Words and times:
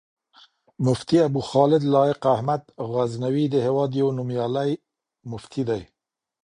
مفتي 0.85 1.17
ابوخالد 1.25 1.83
لائق 1.93 2.21
احمد 2.35 2.61
غزنوي، 2.93 3.45
د 3.49 3.55
هېواد 3.67 3.91
يو 4.01 4.07
نوميالی 4.17 4.71
مفتی 5.31 5.63
دی 5.69 5.81